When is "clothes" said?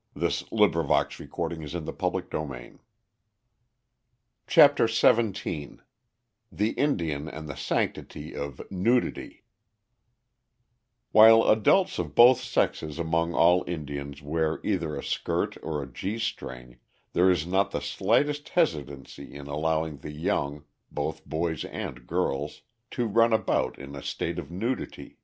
2.48-2.78